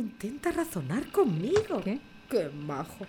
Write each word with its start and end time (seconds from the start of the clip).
intenta 0.00 0.50
razonar 0.50 1.10
conmigo. 1.10 1.80
¿Qué? 1.84 2.00
Qué 2.28 2.48
majo. 2.48 3.06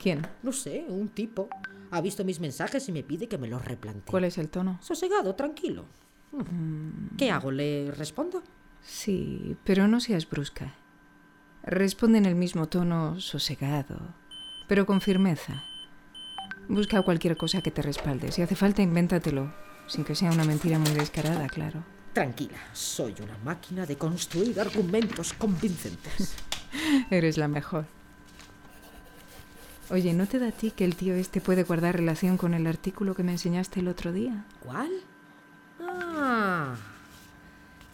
¿Quién? 0.00 0.26
No 0.42 0.52
sé, 0.52 0.84
un 0.88 1.08
tipo. 1.08 1.48
Ha 1.90 2.00
visto 2.00 2.24
mis 2.24 2.40
mensajes 2.40 2.88
y 2.88 2.92
me 2.92 3.02
pide 3.02 3.28
que 3.28 3.38
me 3.38 3.48
los 3.48 3.64
replantee. 3.64 4.10
¿Cuál 4.10 4.24
es 4.24 4.38
el 4.38 4.48
tono? 4.48 4.78
Sosegado, 4.82 5.34
tranquilo. 5.34 5.86
Mm. 6.32 7.16
¿Qué 7.16 7.30
hago? 7.30 7.50
¿Le 7.50 7.90
respondo? 7.92 8.42
Sí, 8.82 9.56
pero 9.64 9.88
no 9.88 10.00
seas 10.00 10.28
brusca. 10.28 10.74
Responde 11.62 12.18
en 12.18 12.26
el 12.26 12.34
mismo 12.34 12.66
tono 12.66 13.18
sosegado, 13.20 13.96
pero 14.68 14.84
con 14.84 15.00
firmeza. 15.00 15.64
Busca 16.68 17.02
cualquier 17.02 17.36
cosa 17.36 17.62
que 17.62 17.70
te 17.70 17.82
respalde. 17.82 18.32
Si 18.32 18.42
hace 18.42 18.56
falta, 18.56 18.82
invéntatelo. 18.82 19.54
Sin 19.86 20.04
que 20.04 20.14
sea 20.14 20.30
una 20.30 20.44
mentira 20.44 20.78
muy 20.78 20.90
descarada, 20.92 21.46
claro. 21.46 21.84
Tranquila, 22.14 22.58
soy 22.72 23.12
una 23.20 23.36
máquina 23.38 23.84
de 23.86 23.98
construir 23.98 24.60
argumentos 24.60 25.32
convincentes. 25.32 26.36
Eres 27.10 27.36
la 27.36 27.48
mejor. 27.48 27.86
Oye, 29.90 30.12
¿no 30.12 30.28
te 30.28 30.38
da 30.38 30.48
a 30.48 30.52
ti 30.52 30.70
que 30.70 30.84
el 30.84 30.94
tío 30.94 31.14
este 31.16 31.40
puede 31.40 31.64
guardar 31.64 31.96
relación 31.96 32.36
con 32.36 32.54
el 32.54 32.68
artículo 32.68 33.16
que 33.16 33.24
me 33.24 33.32
enseñaste 33.32 33.80
el 33.80 33.88
otro 33.88 34.12
día? 34.12 34.44
¿Cuál? 34.60 34.92
Ah, 35.80 36.76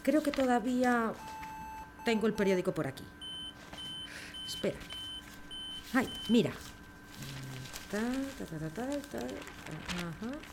creo 0.02 0.22
que 0.22 0.32
todavía 0.32 1.14
tengo 2.04 2.26
el 2.26 2.34
periódico 2.34 2.72
por 2.72 2.86
aquí. 2.86 3.04
Espera. 4.46 4.78
Ay, 5.94 6.12
mira. 6.28 6.52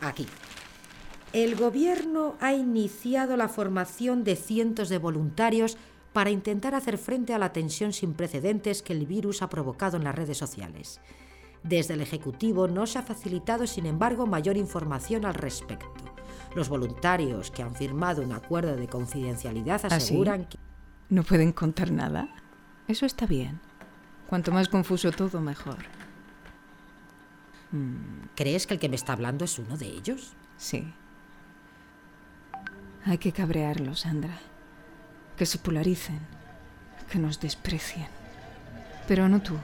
Aquí. 0.00 0.26
El 1.32 1.56
gobierno 1.56 2.36
ha 2.40 2.54
iniciado 2.54 3.36
la 3.36 3.48
formación 3.48 4.24
de 4.24 4.34
cientos 4.34 4.88
de 4.88 4.98
voluntarios 4.98 5.76
para 6.14 6.30
intentar 6.30 6.74
hacer 6.74 6.96
frente 6.96 7.34
a 7.34 7.38
la 7.38 7.52
tensión 7.52 7.92
sin 7.92 8.14
precedentes 8.14 8.82
que 8.82 8.94
el 8.94 9.06
virus 9.06 9.42
ha 9.42 9.50
provocado 9.50 9.98
en 9.98 10.04
las 10.04 10.14
redes 10.14 10.38
sociales. 10.38 11.00
Desde 11.62 11.94
el 11.94 12.00
Ejecutivo 12.00 12.66
no 12.66 12.86
se 12.86 12.98
ha 12.98 13.02
facilitado, 13.02 13.66
sin 13.66 13.84
embargo, 13.84 14.26
mayor 14.26 14.56
información 14.56 15.26
al 15.26 15.34
respecto. 15.34 16.14
Los 16.54 16.70
voluntarios 16.70 17.50
que 17.50 17.62
han 17.62 17.74
firmado 17.74 18.22
un 18.22 18.32
acuerdo 18.32 18.76
de 18.76 18.88
confidencialidad 18.88 19.82
¿Ah, 19.84 19.96
aseguran 19.96 20.46
que... 20.46 20.58
¿No 21.10 21.24
pueden 21.24 21.52
contar 21.52 21.90
nada? 21.90 22.28
Eso 22.86 23.04
está 23.04 23.26
bien. 23.26 23.60
Cuanto 24.28 24.50
más 24.50 24.68
confuso 24.68 25.10
todo, 25.12 25.40
mejor. 25.40 25.78
¿Crees 28.34 28.66
que 28.66 28.74
el 28.74 28.80
que 28.80 28.88
me 28.88 28.96
está 28.96 29.12
hablando 29.12 29.44
es 29.44 29.58
uno 29.58 29.76
de 29.76 29.86
ellos? 29.86 30.32
Sí. 30.56 30.90
Hay 33.08 33.16
que 33.16 33.32
cabrearlos, 33.32 34.00
Sandra. 34.00 34.38
Que 35.38 35.46
se 35.46 35.56
polaricen. 35.56 36.20
Que 37.10 37.18
nos 37.18 37.40
desprecien. 37.40 38.06
Pero 39.06 39.30
no 39.30 39.40
tú. 39.40 39.56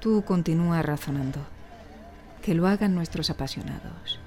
Tú 0.00 0.24
continúa 0.24 0.82
razonando. 0.82 1.46
Que 2.42 2.54
lo 2.54 2.66
hagan 2.66 2.96
nuestros 2.96 3.30
apasionados. 3.30 4.18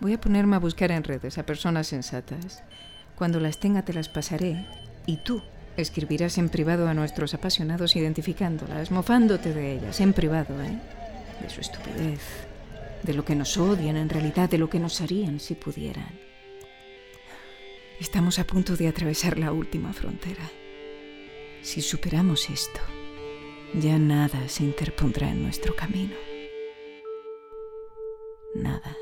Voy 0.00 0.14
a 0.14 0.20
ponerme 0.20 0.56
a 0.56 0.60
buscar 0.60 0.92
en 0.92 1.04
redes 1.04 1.36
a 1.36 1.44
personas 1.44 1.88
sensatas. 1.88 2.62
Cuando 3.16 3.38
las 3.38 3.58
tenga 3.58 3.82
te 3.82 3.92
las 3.92 4.08
pasaré. 4.08 4.66
Y 5.04 5.18
tú 5.18 5.42
escribirás 5.76 6.38
en 6.38 6.48
privado 6.48 6.88
a 6.88 6.94
nuestros 6.94 7.34
apasionados 7.34 7.96
identificándolas, 7.96 8.90
mofándote 8.90 9.52
de 9.52 9.74
ellas, 9.74 10.00
en 10.00 10.14
privado, 10.14 10.54
¿eh? 10.62 10.78
De 11.42 11.50
su 11.50 11.60
estupidez, 11.60 12.22
de 13.02 13.12
lo 13.12 13.26
que 13.26 13.34
nos 13.34 13.58
odian 13.58 13.96
en 13.96 14.08
realidad, 14.08 14.48
de 14.48 14.56
lo 14.56 14.70
que 14.70 14.78
nos 14.78 15.02
harían 15.02 15.38
si 15.38 15.54
pudieran. 15.54 16.33
Estamos 18.04 18.38
a 18.38 18.44
punto 18.44 18.76
de 18.76 18.86
atravesar 18.86 19.38
la 19.38 19.50
última 19.50 19.94
frontera. 19.94 20.50
Si 21.62 21.80
superamos 21.80 22.50
esto, 22.50 22.80
ya 23.72 23.98
nada 23.98 24.46
se 24.46 24.62
interpondrá 24.62 25.30
en 25.30 25.42
nuestro 25.42 25.74
camino. 25.74 26.14
Nada. 28.54 28.94